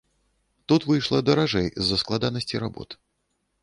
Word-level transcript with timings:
Тут 0.71 0.87
выйшла 0.93 1.21
даражэй 1.29 1.71
з-за 1.77 2.03
складанасці 2.07 2.55
работ. 2.69 2.89